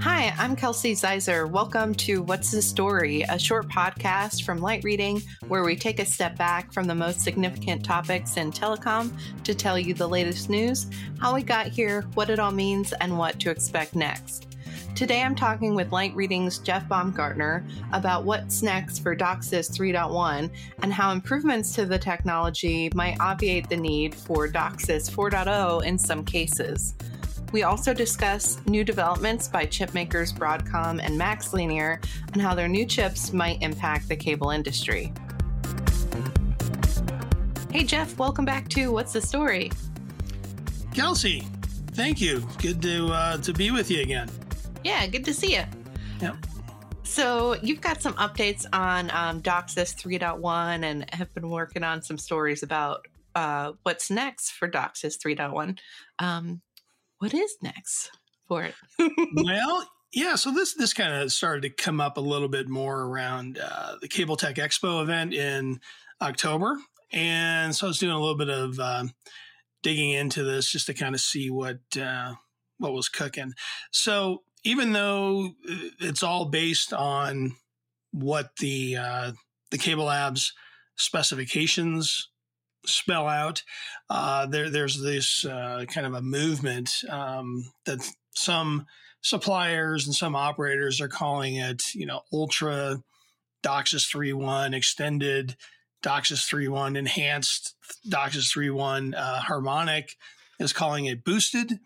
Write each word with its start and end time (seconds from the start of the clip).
Hi, 0.00 0.32
I'm 0.38 0.56
Kelsey 0.56 0.94
Ziser. 0.94 1.48
Welcome 1.48 1.94
to 1.96 2.22
What's 2.22 2.50
the 2.50 2.62
Story, 2.62 3.20
a 3.28 3.38
short 3.38 3.68
podcast 3.68 4.42
from 4.42 4.58
Light 4.58 4.82
Reading 4.82 5.20
where 5.48 5.62
we 5.62 5.76
take 5.76 6.00
a 6.00 6.06
step 6.06 6.38
back 6.38 6.72
from 6.72 6.86
the 6.86 6.94
most 6.94 7.20
significant 7.20 7.84
topics 7.84 8.38
in 8.38 8.50
telecom 8.50 9.12
to 9.44 9.54
tell 9.54 9.78
you 9.78 9.92
the 9.92 10.08
latest 10.08 10.48
news, 10.48 10.86
how 11.20 11.34
we 11.34 11.42
got 11.42 11.66
here, 11.66 12.06
what 12.14 12.30
it 12.30 12.38
all 12.38 12.50
means, 12.50 12.94
and 12.94 13.18
what 13.18 13.38
to 13.40 13.50
expect 13.50 13.94
next. 13.94 14.46
Today 14.94 15.20
I'm 15.20 15.34
talking 15.34 15.74
with 15.74 15.92
Light 15.92 16.14
Reading's 16.14 16.60
Jeff 16.60 16.88
Baumgartner 16.88 17.66
about 17.92 18.24
what's 18.24 18.62
next 18.62 19.00
for 19.00 19.14
DOCSIS 19.14 19.70
3.1 19.70 20.48
and 20.82 20.94
how 20.94 21.12
improvements 21.12 21.74
to 21.74 21.84
the 21.84 21.98
technology 21.98 22.90
might 22.94 23.20
obviate 23.20 23.68
the 23.68 23.76
need 23.76 24.14
for 24.14 24.48
DOCSIS 24.48 25.10
4.0 25.10 25.84
in 25.84 25.98
some 25.98 26.24
cases. 26.24 26.94
We 27.54 27.62
also 27.62 27.94
discuss 27.94 28.58
new 28.66 28.82
developments 28.82 29.46
by 29.46 29.64
chipmakers 29.64 30.36
Broadcom 30.36 30.98
and 31.00 31.14
MaxLinear 31.20 32.04
and 32.32 32.42
how 32.42 32.52
their 32.52 32.66
new 32.66 32.84
chips 32.84 33.32
might 33.32 33.62
impact 33.62 34.08
the 34.08 34.16
cable 34.16 34.50
industry. 34.50 35.12
Hey, 37.70 37.84
Jeff, 37.84 38.18
welcome 38.18 38.44
back 38.44 38.68
to 38.70 38.90
What's 38.90 39.12
the 39.12 39.20
Story? 39.20 39.70
Kelsey, 40.94 41.46
thank 41.92 42.20
you. 42.20 42.44
Good 42.60 42.82
to 42.82 43.12
uh, 43.12 43.36
to 43.36 43.52
be 43.52 43.70
with 43.70 43.88
you 43.88 44.02
again. 44.02 44.28
Yeah, 44.82 45.06
good 45.06 45.24
to 45.24 45.32
see 45.32 45.54
you. 45.54 45.62
Yep. 46.22 46.34
So 47.04 47.54
you've 47.62 47.80
got 47.80 48.02
some 48.02 48.14
updates 48.14 48.66
on 48.72 49.12
um, 49.12 49.40
DOCSIS 49.42 49.94
3.1 49.94 50.82
and 50.82 51.08
have 51.14 51.32
been 51.34 51.48
working 51.48 51.84
on 51.84 52.02
some 52.02 52.18
stories 52.18 52.64
about 52.64 53.06
uh, 53.36 53.74
what's 53.84 54.10
next 54.10 54.50
for 54.50 54.68
DOCSIS 54.68 55.18
3.1. 55.24 55.78
Um, 56.18 56.60
what 57.24 57.32
is 57.32 57.56
next 57.62 58.10
for 58.46 58.64
it? 58.64 58.74
well, 59.34 59.88
yeah, 60.12 60.34
so 60.34 60.50
this 60.50 60.74
this 60.74 60.92
kind 60.92 61.14
of 61.14 61.32
started 61.32 61.62
to 61.62 61.70
come 61.70 61.98
up 61.98 62.18
a 62.18 62.20
little 62.20 62.48
bit 62.48 62.68
more 62.68 63.00
around 63.00 63.58
uh, 63.58 63.96
the 64.02 64.08
Cable 64.08 64.36
Tech 64.36 64.56
Expo 64.56 65.02
event 65.02 65.32
in 65.32 65.80
October, 66.20 66.76
and 67.14 67.74
so 67.74 67.86
I 67.86 67.88
was 67.88 67.98
doing 67.98 68.12
a 68.12 68.20
little 68.20 68.36
bit 68.36 68.50
of 68.50 68.78
uh, 68.78 69.04
digging 69.82 70.10
into 70.10 70.44
this 70.44 70.70
just 70.70 70.84
to 70.88 70.94
kind 70.94 71.14
of 71.14 71.22
see 71.22 71.48
what 71.48 71.78
uh, 71.98 72.34
what 72.76 72.92
was 72.92 73.08
cooking. 73.08 73.54
So 73.90 74.42
even 74.62 74.92
though 74.92 75.52
it's 76.00 76.22
all 76.22 76.50
based 76.50 76.92
on 76.92 77.56
what 78.10 78.50
the 78.60 78.98
uh, 78.98 79.32
the 79.70 79.78
CableLabs 79.78 80.50
specifications 80.96 82.28
spell 82.86 83.28
out. 83.28 83.62
Uh, 84.10 84.46
there, 84.46 84.70
there's 84.70 85.00
this 85.00 85.44
uh, 85.44 85.84
kind 85.88 86.06
of 86.06 86.14
a 86.14 86.22
movement 86.22 86.90
um, 87.08 87.70
that 87.86 88.06
some 88.34 88.86
suppliers 89.22 90.06
and 90.06 90.14
some 90.14 90.36
operators 90.36 91.00
are 91.00 91.08
calling 91.08 91.56
it, 91.56 91.94
you 91.94 92.06
know, 92.06 92.20
ultra 92.32 93.02
DOCSIS 93.62 94.12
3.1 94.14 94.74
extended 94.74 95.56
DOCSIS 96.02 96.46
3.1 96.46 96.98
enhanced 96.98 97.74
DOCSIS 98.08 98.54
3.1 98.54 99.14
uh, 99.16 99.40
harmonic 99.40 100.16
is 100.60 100.72
calling 100.72 101.06
it 101.06 101.24
boosted 101.24 101.80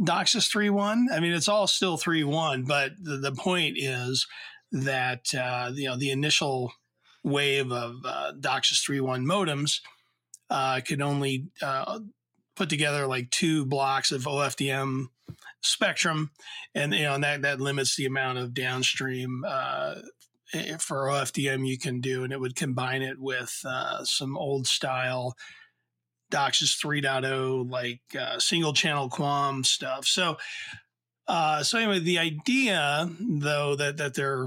DOCSIS 0.00 0.48
3.1. 0.54 1.06
I 1.12 1.20
mean, 1.20 1.32
it's 1.32 1.48
all 1.48 1.66
still 1.66 1.98
3.1, 1.98 2.66
but 2.66 2.92
the, 3.02 3.16
the 3.16 3.32
point 3.32 3.76
is 3.78 4.26
that, 4.70 5.34
uh, 5.34 5.72
you 5.74 5.88
know, 5.88 5.96
the 5.96 6.10
initial 6.10 6.72
wave 7.24 7.72
of 7.72 7.96
uh, 8.04 8.32
DOCSIS 8.38 8.88
3.1 8.88 9.24
modems– 9.24 9.80
uh, 10.50 10.80
could 10.86 11.02
only 11.02 11.48
uh, 11.62 12.00
put 12.54 12.68
together 12.68 13.06
like 13.06 13.30
two 13.30 13.66
blocks 13.66 14.12
of 14.12 14.22
OFDM 14.22 15.06
spectrum, 15.60 16.30
and 16.74 16.94
you 16.94 17.02
know 17.02 17.14
and 17.14 17.24
that 17.24 17.42
that 17.42 17.60
limits 17.60 17.96
the 17.96 18.06
amount 18.06 18.38
of 18.38 18.54
downstream 18.54 19.44
uh, 19.46 19.96
for 20.78 21.06
OFDM 21.06 21.66
you 21.66 21.78
can 21.78 22.00
do, 22.00 22.24
and 22.24 22.32
it 22.32 22.40
would 22.40 22.56
combine 22.56 23.02
it 23.02 23.18
with 23.18 23.60
uh, 23.64 24.04
some 24.04 24.36
old 24.36 24.66
style 24.66 25.34
DOCSIS 26.30 26.76
3.0 26.82 27.70
like 27.70 28.00
uh, 28.18 28.38
single 28.38 28.72
channel 28.72 29.08
QAM 29.08 29.64
stuff. 29.64 30.06
So. 30.06 30.36
Uh, 31.28 31.60
so 31.60 31.76
anyway, 31.76 31.98
the 31.98 32.20
idea 32.20 33.10
though 33.18 33.74
that 33.74 33.96
that 33.96 34.14
they're 34.14 34.46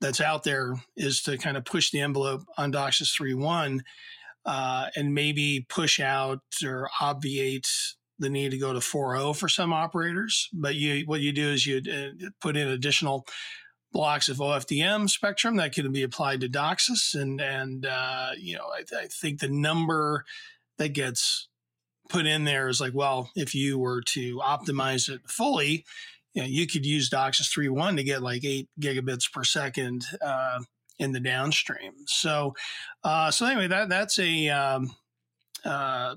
that's 0.00 0.20
out 0.20 0.44
there 0.44 0.74
is 0.94 1.22
to 1.22 1.38
kind 1.38 1.56
of 1.56 1.64
push 1.64 1.90
the 1.90 2.00
envelope 2.00 2.44
on 2.56 2.72
DOCSIS 2.72 3.18
3.1 3.18 3.80
uh, 4.44 4.86
and 4.96 5.14
maybe 5.14 5.66
push 5.68 6.00
out 6.00 6.40
or 6.64 6.88
obviate 7.00 7.68
the 8.18 8.28
need 8.28 8.50
to 8.50 8.58
go 8.58 8.72
to 8.72 8.80
4.0 8.80 9.36
for 9.36 9.48
some 9.48 9.72
operators. 9.72 10.48
But 10.52 10.74
you, 10.74 11.04
what 11.06 11.20
you 11.20 11.32
do 11.32 11.48
is 11.50 11.66
you 11.66 11.80
uh, 11.90 12.28
put 12.40 12.56
in 12.56 12.68
additional 12.68 13.26
blocks 13.92 14.28
of 14.28 14.38
OFDM 14.38 15.08
spectrum 15.08 15.56
that 15.56 15.72
can 15.72 15.90
be 15.92 16.02
applied 16.02 16.40
to 16.40 16.48
DOCSIS, 16.48 17.14
and 17.14 17.40
and 17.40 17.86
uh, 17.86 18.30
you 18.36 18.56
know 18.56 18.66
I, 18.66 18.84
I, 18.96 19.06
think 19.06 19.40
the 19.40 19.48
number 19.48 20.24
that 20.76 20.90
gets 20.90 21.48
put 22.08 22.26
in 22.26 22.44
there 22.44 22.68
is 22.68 22.80
like, 22.80 22.94
well, 22.94 23.30
if 23.34 23.54
you 23.54 23.78
were 23.78 24.00
to 24.00 24.38
optimize 24.38 25.08
it 25.08 25.20
fully, 25.26 25.84
you, 26.34 26.42
know, 26.42 26.48
you 26.48 26.66
could 26.66 26.86
use 26.86 27.10
DOCSIS 27.10 27.52
3.1 27.54 27.96
to 27.96 28.04
get 28.04 28.22
like 28.22 28.44
eight 28.44 28.68
gigabits 28.80 29.30
per 29.30 29.44
second. 29.44 30.04
Uh, 30.20 30.60
in 30.98 31.12
the 31.12 31.20
downstream. 31.20 31.92
So, 32.06 32.54
uh, 33.04 33.30
so 33.30 33.46
anyway, 33.46 33.68
that 33.68 33.88
that's 33.88 34.18
a 34.18 34.48
um, 34.48 34.94
uh, 35.64 36.16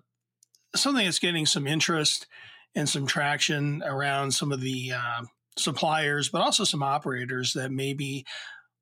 something 0.75 1.05
that's 1.05 1.19
getting 1.19 1.45
some 1.45 1.67
interest 1.67 2.27
and 2.75 2.87
some 2.87 3.05
traction 3.05 3.83
around 3.85 4.31
some 4.31 4.51
of 4.51 4.61
the 4.61 4.93
uh, 4.93 5.23
suppliers, 5.57 6.29
but 6.29 6.41
also 6.41 6.63
some 6.63 6.83
operators 6.83 7.53
that 7.53 7.71
maybe 7.71 8.25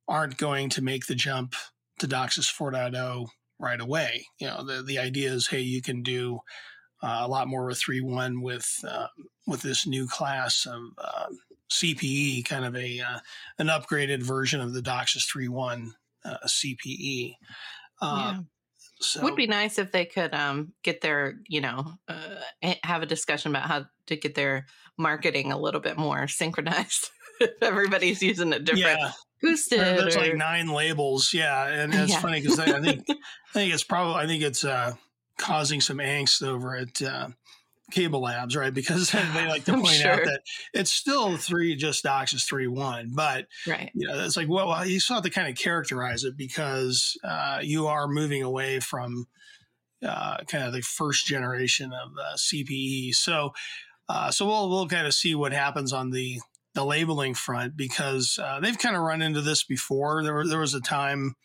aren't 0.07 0.37
going 0.37 0.69
to 0.69 0.81
make 0.81 1.05
the 1.05 1.15
jump 1.15 1.55
to 1.99 2.07
DOCSIS 2.07 2.51
4.0 2.55 3.27
right 3.59 3.81
away. 3.81 4.25
You 4.39 4.47
know, 4.47 4.63
the 4.63 4.83
the 4.83 4.99
idea 4.99 5.31
is, 5.31 5.47
hey, 5.47 5.61
you 5.61 5.81
can 5.81 6.03
do 6.03 6.39
uh, 7.01 7.19
a 7.21 7.27
lot 7.27 7.47
more 7.47 7.65
with 7.65 7.81
3.1 7.81 8.41
with 8.41 8.83
uh, 8.87 9.07
with 9.47 9.61
this 9.61 9.85
new 9.85 10.07
class 10.07 10.65
of 10.65 10.81
uh, 10.97 11.27
CPE, 11.71 12.45
kind 12.45 12.65
of 12.65 12.75
a 12.75 13.01
uh, 13.01 13.19
an 13.57 13.67
upgraded 13.67 14.23
version 14.23 14.61
of 14.61 14.73
the 14.73 14.81
DOCSIS 14.81 15.25
3.1 15.33 15.91
uh, 16.25 16.37
CPE. 16.45 17.35
Uh, 18.01 18.33
yeah. 18.35 18.39
So, 19.01 19.21
would 19.23 19.35
be 19.35 19.47
nice 19.47 19.79
if 19.79 19.93
they 19.93 20.05
could 20.05 20.33
um, 20.33 20.73
get 20.83 20.99
their, 20.99 21.35
you 21.47 21.61
know, 21.61 21.93
uh, 22.09 22.73
have 22.83 23.01
a 23.01 23.05
discussion 23.05 23.51
about 23.51 23.67
how 23.67 23.85
to 24.07 24.15
get 24.17 24.35
their 24.35 24.65
marketing 24.97 25.53
a 25.53 25.57
little 25.57 25.79
bit 25.79 25.97
more 25.97 26.27
synchronized. 26.27 27.09
if 27.39 27.63
everybody's 27.63 28.21
using 28.21 28.51
it 28.51 28.65
different 28.65 28.99
yeah. 28.99 29.11
boosted, 29.41 29.79
there's 29.79 30.17
or, 30.17 30.19
like 30.19 30.35
nine 30.35 30.67
labels. 30.67 31.33
Yeah, 31.33 31.65
and 31.67 31.93
it's 31.95 32.11
yeah. 32.11 32.19
funny 32.19 32.41
because 32.41 32.59
I 32.59 32.81
think 32.81 33.05
I 33.09 33.53
think 33.53 33.73
it's 33.73 33.83
probably 33.83 34.15
I 34.15 34.27
think 34.27 34.43
it's 34.43 34.65
uh, 34.65 34.93
causing 35.37 35.79
some 35.79 35.97
angst 35.97 36.43
over 36.43 36.75
at 36.75 37.01
uh, 37.01 37.29
CableLabs, 37.91 38.55
right? 38.55 38.73
Because 38.73 39.11
they 39.33 39.47
like 39.47 39.65
to 39.65 39.73
point 39.81 39.87
sure. 39.87 40.11
out 40.11 40.25
that 40.25 40.41
it's 40.73 40.91
still 40.91 41.37
three, 41.37 41.75
just 41.75 42.03
DOCSIS 42.03 42.45
three 42.47 42.67
one, 42.67 43.11
but 43.13 43.45
right, 43.67 43.91
you 43.93 44.07
know, 44.07 44.23
it's 44.23 44.37
like 44.37 44.49
well, 44.49 44.67
well, 44.67 44.85
you 44.85 44.99
still 44.99 45.15
have 45.17 45.23
to 45.23 45.29
kind 45.29 45.49
of 45.49 45.55
characterize 45.55 46.23
it 46.23 46.37
because 46.37 47.17
uh, 47.23 47.59
you 47.61 47.87
are 47.87 48.07
moving 48.07 48.43
away 48.43 48.79
from 48.79 49.27
uh, 50.03 50.37
kind 50.47 50.63
of 50.63 50.73
the 50.73 50.81
first 50.81 51.25
generation 51.25 51.91
of 51.91 52.11
uh, 52.17 52.35
CPE. 52.35 53.13
So, 53.15 53.51
uh, 54.07 54.31
so 54.31 54.45
we'll 54.45 54.69
we'll 54.69 54.87
kind 54.87 55.07
of 55.07 55.13
see 55.13 55.35
what 55.35 55.53
happens 55.53 55.93
on 55.93 56.11
the 56.11 56.39
the 56.75 56.85
labeling 56.85 57.33
front 57.33 57.75
because 57.75 58.39
uh, 58.41 58.59
they've 58.59 58.77
kind 58.77 58.95
of 58.95 59.01
run 59.01 59.21
into 59.21 59.41
this 59.41 59.63
before. 59.63 60.23
There, 60.23 60.45
there 60.45 60.59
was 60.59 60.75
a 60.75 60.81
time 60.81 61.35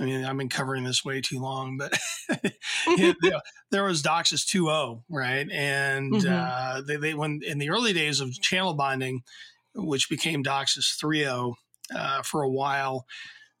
I 0.00 0.04
mean, 0.04 0.24
I've 0.24 0.36
been 0.36 0.48
covering 0.48 0.84
this 0.84 1.04
way 1.04 1.20
too 1.20 1.38
long, 1.38 1.76
but 1.78 1.96
you 2.88 3.14
know, 3.22 3.40
there 3.70 3.84
was 3.84 4.02
DOCSIS 4.02 4.44
2.0, 4.44 5.04
right? 5.08 5.48
And 5.50 6.12
mm-hmm. 6.12 6.32
uh, 6.32 6.80
they, 6.82 6.96
they, 6.96 7.14
when 7.14 7.40
in 7.46 7.58
the 7.58 7.70
early 7.70 7.92
days 7.92 8.20
of 8.20 8.32
channel 8.40 8.74
bonding, 8.74 9.22
which 9.74 10.08
became 10.10 10.42
DOCSIS 10.42 10.98
3.0 11.00 11.54
uh, 11.94 12.22
for 12.22 12.42
a 12.42 12.50
while, 12.50 13.06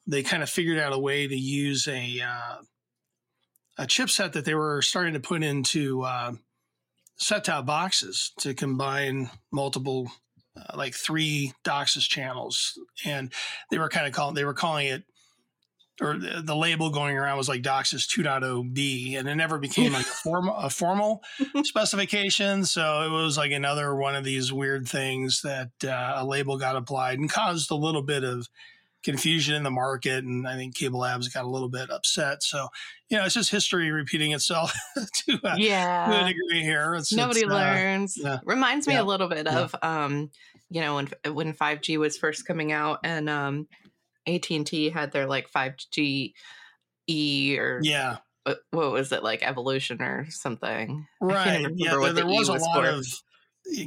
they 0.06 0.22
kind 0.22 0.42
of 0.42 0.50
figured 0.50 0.78
out 0.78 0.92
a 0.92 0.98
way 0.98 1.26
to 1.26 1.36
use 1.36 1.86
a 1.86 2.20
uh, 2.20 2.56
a 3.78 3.86
chipset 3.86 4.32
that 4.32 4.44
they 4.44 4.54
were 4.54 4.82
starting 4.82 5.14
to 5.14 5.20
put 5.20 5.42
into 5.42 6.02
uh, 6.02 6.32
set-top 7.16 7.66
boxes 7.66 8.32
to 8.38 8.54
combine 8.54 9.30
multiple, 9.52 10.10
uh, 10.56 10.76
like 10.76 10.94
three 10.94 11.52
DOCSIS 11.64 12.08
channels, 12.08 12.78
and 13.04 13.32
they 13.70 13.78
were 13.78 13.88
kind 13.88 14.06
of 14.06 14.12
calling 14.12 14.34
they 14.34 14.44
were 14.44 14.54
calling 14.54 14.86
it 14.86 15.04
or 16.00 16.18
the, 16.18 16.42
the, 16.44 16.56
label 16.56 16.90
going 16.90 17.16
around 17.16 17.38
was 17.38 17.48
like 17.48 17.62
DOCSIS 17.62 18.06
2.0b, 18.06 19.16
and 19.18 19.28
it 19.28 19.34
never 19.36 19.58
became 19.58 19.92
like 19.92 20.06
a, 20.06 20.08
form, 20.08 20.48
a 20.48 20.68
formal 20.68 21.22
specification. 21.64 22.64
So 22.64 23.02
it 23.02 23.10
was 23.10 23.38
like 23.38 23.52
another 23.52 23.94
one 23.94 24.16
of 24.16 24.24
these 24.24 24.52
weird 24.52 24.88
things 24.88 25.42
that 25.42 25.70
uh, 25.84 26.14
a 26.16 26.26
label 26.26 26.58
got 26.58 26.76
applied 26.76 27.18
and 27.20 27.30
caused 27.30 27.70
a 27.70 27.76
little 27.76 28.02
bit 28.02 28.24
of 28.24 28.48
confusion 29.04 29.54
in 29.54 29.62
the 29.62 29.70
market, 29.70 30.24
and 30.24 30.48
I 30.48 30.56
think 30.56 30.74
CableLabs 30.74 31.32
got 31.32 31.44
a 31.44 31.48
little 31.48 31.68
bit 31.68 31.90
upset. 31.90 32.42
So, 32.42 32.68
you 33.08 33.18
know, 33.18 33.24
it's 33.24 33.34
just 33.34 33.50
history 33.50 33.92
repeating 33.92 34.32
itself 34.32 34.72
to, 34.96 35.38
a, 35.44 35.58
yeah. 35.58 36.06
to 36.06 36.24
a 36.24 36.28
degree 36.28 36.62
here. 36.62 36.94
It's, 36.96 37.12
Nobody 37.12 37.40
it's, 37.40 37.50
learns. 37.50 38.18
Uh, 38.18 38.28
yeah. 38.28 38.38
Reminds 38.44 38.88
me 38.88 38.94
Yeah. 38.94 39.02
a 39.02 39.04
little 39.04 39.28
bit 39.28 39.46
of, 39.46 39.76
um, 39.82 40.30
you 40.70 40.80
know, 40.80 40.96
when 40.96 41.08
when 41.34 41.52
five 41.52 41.82
G 41.82 41.98
was 41.98 42.16
first 42.16 42.46
coming 42.46 42.72
out, 42.72 43.00
and 43.04 43.28
um, 43.28 43.68
AT 44.26 44.50
and 44.50 44.66
T 44.66 44.90
had 44.90 45.12
their 45.12 45.26
like 45.26 45.48
five 45.48 45.74
G 45.92 46.34
E 47.08 47.56
or 47.58 47.80
yeah, 47.82 48.18
what, 48.44 48.58
what 48.70 48.92
was 48.92 49.12
it 49.12 49.22
like 49.22 49.42
evolution 49.42 50.00
or 50.02 50.26
something? 50.30 51.06
Right. 51.20 51.66
Yeah, 51.74 51.90
there, 51.90 52.00
the 52.08 52.12
there 52.12 52.28
E 52.28 52.38
was 52.38 52.48
a 52.48 52.54
lot 52.54 52.84
for. 52.84 52.86
of 52.86 53.06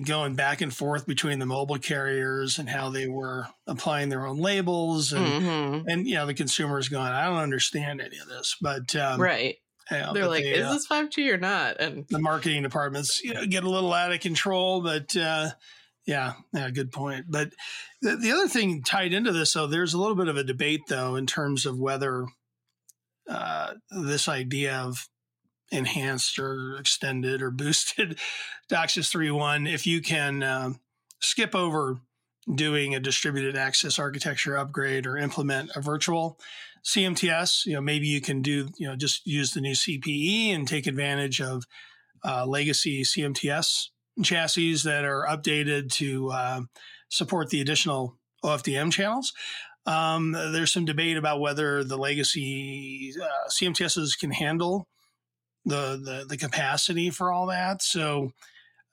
going 0.05 0.33
back 0.35 0.61
and 0.61 0.73
forth 0.73 1.05
between 1.05 1.37
the 1.37 1.45
mobile 1.45 1.77
carriers 1.77 2.57
and 2.57 2.67
how 2.67 2.89
they 2.89 3.07
were 3.07 3.47
applying 3.67 4.09
their 4.09 4.25
own 4.25 4.37
labels 4.37 5.13
and. 5.13 5.25
Mhm. 5.43 5.83
And 5.87 6.07
you 6.07 6.15
know 6.15 6.25
the 6.25 6.33
consumers 6.33 6.89
going, 6.89 7.05
I 7.05 7.25
don't 7.27 7.37
understand 7.37 8.01
any 8.01 8.17
of 8.17 8.27
this, 8.27 8.55
but 8.61 8.95
um, 8.95 9.21
right. 9.21 9.55
you 9.91 9.97
know, 9.97 10.13
They're 10.13 10.27
like, 10.27 10.43
they, 10.43 10.55
is 10.55 10.65
uh, 10.65 10.73
this 10.73 10.87
five 10.87 11.09
G 11.11 11.31
or 11.31 11.37
not? 11.37 11.79
And 11.79 12.05
the 12.09 12.19
marketing 12.19 12.63
departments 12.63 13.23
you 13.23 13.33
know, 13.33 13.45
get 13.45 13.63
a 13.63 13.69
little 13.69 13.93
out 13.93 14.11
of 14.11 14.19
control. 14.19 14.81
But 14.81 15.15
uh, 15.15 15.51
yeah, 16.07 16.33
yeah, 16.53 16.69
good 16.71 16.91
point. 16.91 17.25
But 17.27 17.49
the, 18.01 18.15
the 18.15 18.31
other 18.31 18.47
thing 18.47 18.81
tied 18.81 19.13
into 19.13 19.33
this, 19.33 19.53
though, 19.53 19.67
there's 19.67 19.93
a 19.93 19.99
little 19.99 20.15
bit 20.15 20.29
of 20.29 20.37
a 20.37 20.43
debate, 20.43 20.81
though, 20.87 21.15
in 21.15 21.27
terms 21.27 21.65
of 21.65 21.77
whether 21.77 22.25
uh, 23.29 23.73
this 23.91 24.29
idea 24.29 24.73
of 24.77 25.09
enhanced 25.69 26.39
or 26.39 26.77
extended 26.79 27.41
or 27.41 27.51
boosted 27.51 28.17
DOCSIS 28.71 29.13
3.1, 29.13 29.71
if 29.71 29.85
you 29.85 30.01
can 30.01 30.41
um, 30.43 30.79
skip 31.19 31.53
over 31.53 31.99
doing 32.55 32.95
a 32.95 33.01
distributed 33.01 33.57
access 33.57 33.99
architecture 33.99 34.57
upgrade 34.57 35.05
or 35.05 35.17
implement 35.17 35.71
a 35.75 35.81
virtual 35.81 36.39
CMTS, 36.85 37.65
you 37.65 37.73
know, 37.73 37.81
maybe 37.81 38.07
you 38.07 38.21
can 38.21 38.41
do, 38.41 38.69
you 38.77 38.87
know, 38.87 38.95
just 38.95 39.27
use 39.27 39.51
the 39.51 39.59
new 39.59 39.73
CPE 39.73 40.55
and 40.55 40.65
take 40.65 40.87
advantage 40.87 41.41
of 41.41 41.65
uh, 42.23 42.45
legacy 42.45 43.03
CMTS 43.03 43.89
chassis 44.23 44.77
that 44.83 45.05
are 45.05 45.25
updated 45.29 45.91
to 45.93 46.31
uh, 46.31 46.61
support 47.09 47.49
the 47.49 47.61
additional 47.61 48.17
OFDM 48.43 48.91
channels. 48.91 49.33
Um, 49.85 50.33
there's 50.33 50.73
some 50.73 50.85
debate 50.85 51.17
about 51.17 51.39
whether 51.39 51.83
the 51.83 51.97
legacy 51.97 53.13
uh, 53.21 53.49
CMTSs 53.49 54.19
can 54.19 54.31
handle 54.31 54.87
the, 55.65 55.99
the 56.01 56.25
the 56.27 56.37
capacity 56.37 57.09
for 57.09 57.31
all 57.31 57.47
that. 57.47 57.81
So, 57.81 58.31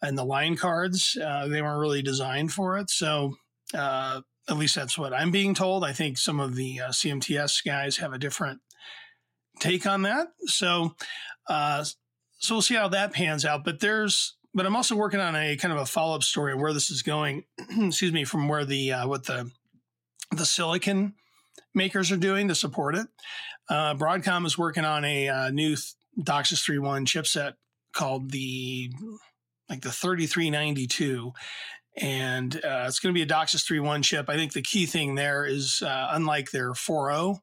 and 0.03 0.19
the 0.19 0.25
line 0.25 0.57
cards, 0.57 1.17
uh, 1.23 1.49
they 1.49 1.63
weren't 1.63 1.81
really 1.81 2.03
designed 2.03 2.53
for 2.53 2.79
it. 2.79 2.91
So, 2.91 3.35
uh, 3.73 4.21
at 4.49 4.57
least 4.57 4.75
that's 4.75 4.99
what 4.99 5.15
I'm 5.15 5.31
being 5.31 5.55
told. 5.55 5.85
I 5.85 5.93
think 5.93 6.19
some 6.19 6.41
of 6.41 6.55
the 6.55 6.81
uh, 6.81 6.89
CMTS 6.91 7.65
guys 7.65 7.97
have 7.97 8.13
a 8.13 8.19
different 8.19 8.61
take 9.61 9.87
on 9.87 10.03
that. 10.03 10.29
So, 10.47 10.95
uh, 11.49 11.85
so 12.39 12.55
we'll 12.55 12.63
see 12.63 12.75
how 12.75 12.89
that 12.89 13.13
pans 13.13 13.45
out. 13.45 13.65
But 13.65 13.81
there's, 13.81 14.37
but 14.55 14.67
I'm 14.67 14.77
also 14.77 14.97
working 14.97 15.21
on 15.21 15.35
a 15.35 15.57
kind 15.57 15.73
of 15.73 15.81
a 15.81 15.87
follow 15.87 16.15
up 16.15 16.23
story 16.23 16.53
of 16.53 16.61
where 16.61 16.73
this 16.73 16.91
is 16.91 17.03
going. 17.03 17.45
excuse 17.59 18.13
me, 18.13 18.25
from 18.25 18.49
where 18.49 18.65
the 18.65 18.93
uh, 18.93 19.09
what 19.09 19.25
the 19.25 19.51
the 20.31 20.47
silicon 20.47 21.15
makers 21.75 22.11
are 22.13 22.17
doing 22.17 22.49
to 22.49 22.55
support 22.55 22.95
it. 22.95 23.07
Uh, 23.69 23.95
Broadcom 23.95 24.47
is 24.47 24.59
working 24.59 24.85
on 24.85 25.05
a 25.05 25.29
uh, 25.29 25.51
new 25.51 25.77
th- 25.77 25.95
DOCSIS 26.21 26.65
3.1 26.69 27.07
chipset 27.07 27.55
called 27.93 28.31
the 28.31 28.93
like 29.69 29.81
the 29.81 29.91
3392 29.91 31.33
and 31.97 32.57
uh, 32.57 32.85
it's 32.89 32.99
going 32.99 33.15
to 33.15 33.19
be 33.19 33.23
a 33.23 33.27
DOCSIS 33.27 33.65
3.1 33.65 34.03
chip. 34.03 34.29
I 34.29 34.35
think 34.35 34.53
the 34.53 34.63
key 34.63 34.87
thing 34.87 35.15
there 35.15 35.45
is, 35.45 35.81
uh, 35.83 36.09
unlike 36.11 36.51
their 36.51 36.73
4.0 36.73 37.39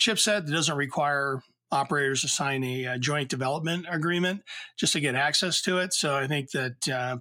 chipset, 0.00 0.46
that 0.46 0.50
doesn't 0.50 0.76
require 0.76 1.42
operators 1.72 2.20
to 2.20 2.28
sign 2.28 2.62
a, 2.62 2.86
uh 2.86 2.98
joint 2.98 3.28
development 3.28 3.86
agreement 3.90 4.42
just 4.78 4.92
to 4.92 5.00
get 5.00 5.14
access 5.14 5.60
to 5.62 5.78
it. 5.78 5.92
So 5.92 6.14
I 6.14 6.26
think 6.26 6.50
that 6.52 6.88
uh, 6.88 7.18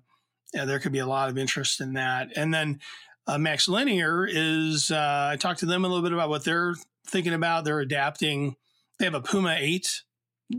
yeah, 0.53 0.65
there 0.65 0.79
could 0.79 0.91
be 0.91 0.99
a 0.99 1.07
lot 1.07 1.29
of 1.29 1.37
interest 1.37 1.81
in 1.81 1.93
that. 1.93 2.29
And 2.35 2.53
then 2.53 2.79
uh, 3.25 3.37
MaxLinear 3.37 4.27
is, 4.29 4.91
uh, 4.91 5.29
I 5.31 5.37
talked 5.37 5.61
to 5.61 5.65
them 5.65 5.85
a 5.85 5.87
little 5.87 6.03
bit 6.03 6.13
about 6.13 6.29
what 6.29 6.43
they're 6.43 6.75
thinking 7.07 7.33
about. 7.33 7.63
They're 7.63 7.79
adapting, 7.79 8.55
they 8.99 9.05
have 9.05 9.13
a 9.13 9.21
Puma 9.21 9.55
8 9.57 9.87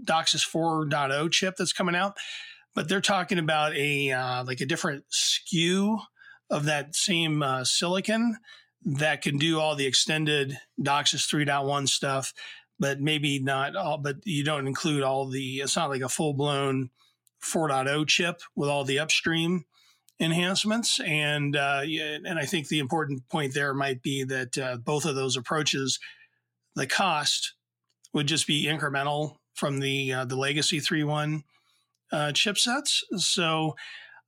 DOCSIS 0.04 0.48
4.0 0.50 1.30
chip 1.30 1.54
that's 1.58 1.72
coming 1.72 1.94
out 1.94 2.16
but 2.74 2.88
they're 2.88 3.00
talking 3.00 3.38
about 3.38 3.74
a 3.76 4.10
uh, 4.10 4.44
like 4.44 4.60
a 4.60 4.66
different 4.66 5.04
SKU 5.12 6.00
of 6.50 6.64
that 6.64 6.94
same 6.94 7.44
silicon 7.64 8.38
that 8.84 9.22
can 9.22 9.38
do 9.38 9.60
all 9.60 9.76
the 9.76 9.86
extended 9.86 10.58
DOCSIS 10.80 11.28
3.1 11.32 11.88
stuff, 11.88 12.32
but 12.78 13.00
maybe 13.00 13.38
not 13.38 13.76
all. 13.76 13.98
But 13.98 14.16
you 14.24 14.44
don't 14.44 14.66
include 14.66 15.02
all 15.02 15.28
the. 15.28 15.60
It's 15.60 15.76
not 15.76 15.90
like 15.90 16.02
a 16.02 16.08
full 16.08 16.34
blown 16.34 16.90
4.0 17.42 18.06
chip 18.06 18.40
with 18.54 18.68
all 18.68 18.84
the 18.84 18.98
upstream 18.98 19.64
enhancements. 20.20 21.00
And 21.00 21.56
uh, 21.56 21.82
and 21.84 22.38
I 22.38 22.44
think 22.44 22.68
the 22.68 22.78
important 22.78 23.28
point 23.28 23.54
there 23.54 23.74
might 23.74 24.02
be 24.02 24.24
that 24.24 24.58
uh, 24.58 24.76
both 24.76 25.04
of 25.04 25.14
those 25.14 25.36
approaches, 25.36 25.98
the 26.74 26.86
cost 26.86 27.54
would 28.14 28.26
just 28.26 28.46
be 28.46 28.66
incremental 28.66 29.36
from 29.54 29.80
the 29.80 30.12
uh, 30.12 30.24
the 30.24 30.36
legacy 30.36 30.80
3.1 30.80 31.42
uh, 32.12 32.32
chipsets. 32.32 33.00
So 33.16 33.74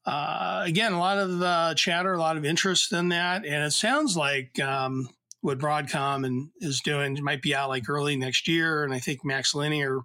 uh, 0.07 0.63
again, 0.65 0.93
a 0.93 0.99
lot 0.99 1.19
of 1.19 1.43
uh, 1.43 1.75
chatter, 1.75 2.13
a 2.13 2.21
lot 2.21 2.37
of 2.37 2.45
interest 2.45 2.93
in 2.93 3.09
that, 3.09 3.45
and 3.45 3.65
it 3.65 3.73
sounds 3.73 4.17
like 4.17 4.59
um, 4.61 5.09
what 5.45 5.59
Broadcom 5.59 6.25
and 6.25 6.49
is 6.61 6.81
doing 6.81 7.23
might 7.23 7.43
be 7.43 7.55
out 7.55 7.69
like 7.69 7.87
early 7.91 8.17
next 8.17 8.49
year. 8.49 8.83
And 8.83 8.95
I 8.95 8.99
think 8.99 9.23
MaxLinear 9.27 10.01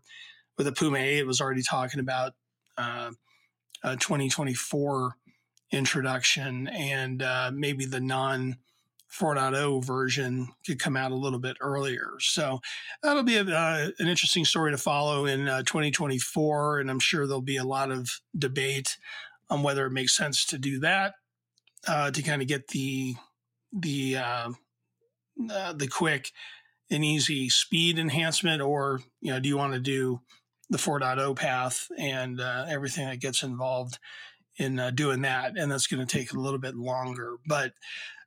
with 0.58 0.68
the 0.68 0.74
Puma 0.74 0.98
8 0.98 1.26
was 1.26 1.40
already 1.40 1.62
talking 1.64 2.02
about 2.02 2.34
uh, 2.78 3.12
a 3.82 3.96
2024 3.96 5.14
introduction, 5.72 6.68
and 6.68 7.24
uh, 7.24 7.52
maybe 7.54 7.86
the 7.86 8.02
non 8.02 8.58
4.0 9.18 9.82
version 9.86 10.50
could 10.66 10.78
come 10.78 10.98
out 10.98 11.14
a 11.14 11.16
little 11.16 11.40
bit 11.40 11.56
earlier. 11.62 12.16
So 12.20 12.60
that'll 13.02 13.24
be 13.24 13.38
a, 13.38 13.44
uh, 13.44 13.92
an 13.98 14.08
interesting 14.10 14.44
story 14.44 14.74
to 14.74 14.78
follow 14.78 15.26
in 15.26 15.48
uh, 15.48 15.64
2024. 15.64 16.82
And 16.82 16.92
I'm 16.92 17.00
sure 17.00 17.26
there'll 17.26 17.42
be 17.42 17.56
a 17.56 17.64
lot 17.64 17.92
of 17.92 18.10
debate 18.38 18.98
on 19.50 19.64
whether 19.64 19.86
it 19.86 19.92
makes 19.92 20.18
sense 20.18 20.46
to 20.48 20.58
do 20.58 20.82
that 20.82 21.14
uh, 21.88 22.12
to 22.12 22.22
kind 22.22 22.42
of 22.42 22.50
get 22.50 22.68
the 22.68 23.16
the 23.72 24.18
uh, 25.52 25.74
the 25.74 25.88
quick 25.88 26.32
and 26.90 27.06
easy 27.06 27.50
speed 27.50 28.00
enhancement, 28.00 28.62
or 28.62 29.02
you 29.22 29.32
know, 29.32 29.40
do 29.40 29.50
you 29.50 29.58
want 29.58 29.74
to 29.74 29.80
do 29.80 30.22
the 30.70 30.78
4.0 30.78 31.36
path 31.36 31.88
and 31.98 32.42
uh, 32.42 32.66
everything 32.68 33.08
that 33.08 33.20
gets 33.20 33.44
involved 33.44 34.00
in 34.58 34.80
uh, 34.80 34.92
doing 34.92 35.22
that? 35.22 35.58
And 35.58 35.72
that's 35.72 35.88
going 35.88 36.06
to 36.06 36.18
take 36.18 36.34
a 36.34 36.40
little 36.40 36.60
bit 36.60 36.76
longer, 36.76 37.36
but 37.48 37.74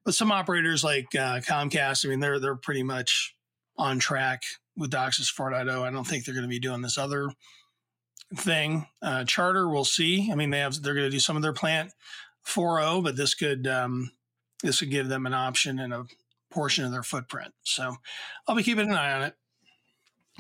but 0.05 0.15
some 0.15 0.33
operators 0.33 0.83
like 0.83 1.15
uh, 1.15 1.41
Comcast, 1.41 2.05
I 2.05 2.09
mean, 2.09 2.21
they're 2.21 2.41
they're 2.41 2.57
pretty 2.57 2.83
much 2.83 3.35
on 3.77 3.99
track 3.99 4.43
with 4.77 4.91
DOCSIS 4.91 5.35
4.0. 5.35 5.83
I 5.83 5.91
don't 5.91 6.07
think 6.07 6.25
they're 6.25 6.35
going 6.35 6.47
to 6.47 6.49
be 6.49 6.59
doing 6.59 6.83
this 6.83 6.99
other 6.99 7.31
thing. 8.35 8.87
Uh, 9.01 9.25
Charter, 9.25 9.69
we'll 9.69 9.85
see. 9.85 10.31
I 10.31 10.35
mean, 10.35 10.51
they 10.51 10.59
have 10.59 10.81
they're 10.83 10.95
going 10.95 11.07
to 11.07 11.11
do 11.11 11.21
some 11.21 11.37
of 11.37 11.43
their 11.43 11.53
plant 11.53 11.93
4.0, 12.47 13.03
but 13.03 13.17
this 13.17 13.35
could 13.35 13.67
um, 13.67 14.11
this 14.63 14.81
could 14.81 14.91
give 14.91 15.09
them 15.09 15.27
an 15.27 15.35
option 15.35 15.79
and 15.79 15.93
a 15.93 16.05
portion 16.53 16.85
of 16.85 16.93
their 16.93 17.03
footprint. 17.03 17.53
So 17.63 17.97
I'll 18.47 18.57
be 18.57 18.63
keeping 18.63 18.89
an 18.89 18.97
eye 18.97 19.13
on 19.13 19.23
it. 19.23 19.35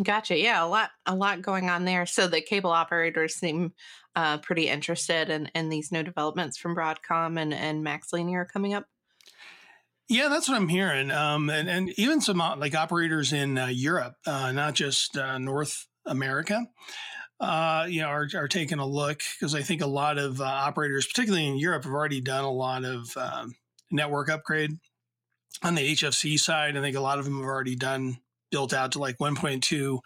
Gotcha. 0.02 0.38
Yeah, 0.38 0.64
a 0.64 0.66
lot, 0.66 0.90
a 1.04 1.14
lot 1.14 1.42
going 1.42 1.69
on 1.69 1.85
there. 1.85 2.07
So 2.07 2.26
the 2.26 2.40
cable 2.40 2.71
operators 2.71 3.35
seem 3.35 3.73
uh, 4.16 4.38
pretty 4.38 4.69
interested 4.69 5.28
in, 5.28 5.50
in 5.54 5.69
these 5.69 5.92
new 5.92 6.02
developments 6.02 6.57
from 6.57 6.75
Broadcom 6.75 7.38
and, 7.38 7.52
and 7.52 7.85
MaxLinear 7.85 8.49
coming 8.49 8.75
up. 8.75 8.87
Yeah, 10.09 10.28
that's 10.28 10.49
what 10.49 10.57
I'm 10.57 10.69
hearing. 10.69 11.11
Um, 11.11 11.49
and, 11.50 11.69
and 11.69 11.90
even 11.99 12.21
some 12.21 12.40
uh, 12.40 12.57
like 12.57 12.75
operators 12.75 13.33
in 13.33 13.57
uh, 13.59 13.66
Europe, 13.66 14.14
uh, 14.26 14.52
not 14.52 14.75
just 14.75 15.16
uh, 15.16 15.38
North 15.38 15.87
America, 16.07 16.66
uh, 17.40 17.87
you 17.88 18.00
know, 18.00 18.09
are, 18.09 18.28
are 18.35 18.49
taking 18.49 18.78
a 18.78 18.87
look 18.87 19.21
because 19.35 19.54
I 19.54 19.62
think 19.62 19.83
a 19.83 19.87
lot 19.87 20.19
of 20.19 20.40
uh, 20.40 20.45
operators, 20.45 21.07
particularly 21.07 21.47
in 21.47 21.59
Europe, 21.59 21.85
have 21.85 21.92
already 21.92 22.21
done 22.21 22.45
a 22.45 22.50
lot 22.50 22.85
of 22.85 23.16
um, 23.16 23.54
network 23.90 24.31
upgrade 24.31 24.78
on 25.62 25.75
the 25.75 25.92
HFC 25.92 26.38
side. 26.38 26.76
I 26.76 26.81
think 26.81 26.97
a 26.97 27.00
lot 27.00 27.19
of 27.19 27.25
them 27.25 27.38
have 27.38 27.45
already 27.45 27.76
done 27.76 28.19
built 28.50 28.73
out 28.73 28.92
to 28.92 28.99
like 28.99 29.19
1.2 29.19 29.99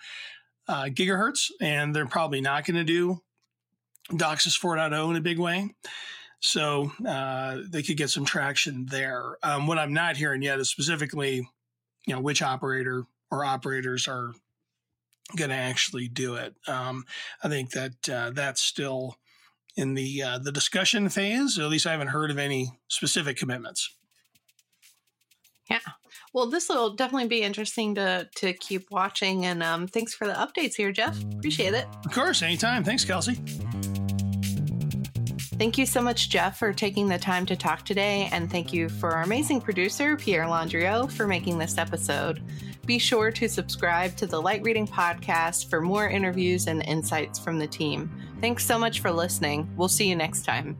uh, 0.68 0.84
gigahertz, 0.84 1.50
and 1.60 1.94
they're 1.94 2.06
probably 2.06 2.40
not 2.40 2.64
going 2.64 2.76
to 2.76 2.84
do 2.84 3.20
DOCSIS 4.10 4.60
4.0 4.60 5.10
in 5.10 5.16
a 5.16 5.20
big 5.20 5.38
way. 5.38 5.74
So 6.40 6.92
uh, 7.06 7.58
they 7.68 7.82
could 7.82 7.96
get 7.96 8.10
some 8.10 8.24
traction 8.24 8.86
there. 8.86 9.36
Um, 9.42 9.66
what 9.66 9.78
I'm 9.78 9.92
not 9.92 10.16
hearing 10.16 10.42
yet 10.42 10.60
is 10.60 10.70
specifically, 10.70 11.48
you 12.06 12.14
know, 12.14 12.20
which 12.20 12.42
operator 12.42 13.04
or 13.30 13.44
operators 13.44 14.06
are 14.06 14.32
going 15.36 15.50
to 15.50 15.56
actually 15.56 16.08
do 16.08 16.34
it. 16.34 16.54
Um, 16.68 17.04
I 17.42 17.48
think 17.48 17.70
that 17.70 18.08
uh, 18.08 18.30
that's 18.30 18.62
still 18.62 19.16
in 19.76 19.94
the 19.94 20.22
uh, 20.22 20.38
the 20.38 20.52
discussion 20.52 21.08
phase. 21.08 21.58
At 21.58 21.68
least 21.68 21.86
I 21.86 21.92
haven't 21.92 22.08
heard 22.08 22.30
of 22.30 22.38
any 22.38 22.78
specific 22.88 23.36
commitments. 23.36 23.96
Yeah. 25.70 25.80
Well, 26.32 26.48
this 26.48 26.68
will 26.68 26.94
definitely 26.94 27.28
be 27.28 27.42
interesting 27.42 27.94
to 27.96 28.28
to 28.36 28.52
keep 28.52 28.90
watching. 28.90 29.46
And 29.46 29.62
um, 29.62 29.86
thanks 29.86 30.14
for 30.14 30.26
the 30.26 30.34
updates 30.34 30.74
here, 30.74 30.92
Jeff. 30.92 31.20
Appreciate 31.34 31.74
it. 31.74 31.86
Of 32.04 32.12
course, 32.12 32.42
anytime. 32.42 32.84
Thanks, 32.84 33.04
Kelsey. 33.04 33.38
Thank 35.58 35.78
you 35.78 35.86
so 35.86 36.02
much, 36.02 36.28
Jeff, 36.28 36.58
for 36.58 36.74
taking 36.74 37.08
the 37.08 37.18
time 37.18 37.46
to 37.46 37.56
talk 37.56 37.82
today. 37.84 38.28
And 38.30 38.50
thank 38.50 38.74
you 38.74 38.90
for 38.90 39.12
our 39.12 39.22
amazing 39.22 39.62
producer, 39.62 40.14
Pierre 40.16 40.44
Landriot, 40.44 41.10
for 41.10 41.26
making 41.26 41.56
this 41.56 41.78
episode. 41.78 42.42
Be 42.84 42.98
sure 42.98 43.30
to 43.32 43.48
subscribe 43.48 44.16
to 44.16 44.26
the 44.26 44.40
Light 44.40 44.62
Reading 44.62 44.86
Podcast 44.86 45.70
for 45.70 45.80
more 45.80 46.08
interviews 46.08 46.66
and 46.66 46.82
insights 46.82 47.38
from 47.38 47.58
the 47.58 47.66
team. 47.66 48.12
Thanks 48.42 48.66
so 48.66 48.78
much 48.78 49.00
for 49.00 49.10
listening. 49.10 49.68
We'll 49.76 49.88
see 49.88 50.08
you 50.08 50.14
next 50.14 50.44
time. 50.44 50.76